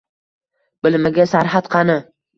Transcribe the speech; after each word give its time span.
Bilimiga 0.87 1.27
sarhad 1.35 1.71
qani? 1.77 2.03